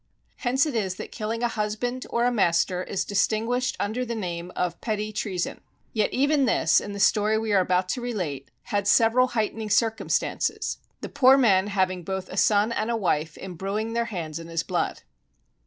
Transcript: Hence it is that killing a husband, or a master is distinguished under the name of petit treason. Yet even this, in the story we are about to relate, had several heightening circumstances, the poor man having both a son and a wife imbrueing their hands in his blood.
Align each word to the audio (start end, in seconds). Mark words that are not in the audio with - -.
Hence 0.37 0.65
it 0.65 0.73
is 0.73 0.95
that 0.95 1.11
killing 1.11 1.43
a 1.43 1.47
husband, 1.47 2.07
or 2.09 2.25
a 2.25 2.31
master 2.31 2.81
is 2.81 3.05
distinguished 3.05 3.77
under 3.79 4.03
the 4.03 4.15
name 4.15 4.51
of 4.55 4.81
petit 4.81 5.13
treason. 5.13 5.61
Yet 5.93 6.11
even 6.11 6.45
this, 6.45 6.81
in 6.81 6.93
the 6.93 6.99
story 6.99 7.37
we 7.37 7.53
are 7.53 7.59
about 7.61 7.87
to 7.89 8.01
relate, 8.01 8.49
had 8.63 8.87
several 8.87 9.27
heightening 9.27 9.69
circumstances, 9.69 10.79
the 11.01 11.09
poor 11.09 11.37
man 11.37 11.67
having 11.67 12.01
both 12.03 12.29
a 12.29 12.37
son 12.37 12.71
and 12.71 12.89
a 12.89 12.97
wife 12.97 13.35
imbrueing 13.35 13.93
their 13.93 14.05
hands 14.05 14.39
in 14.39 14.47
his 14.47 14.63
blood. 14.63 15.03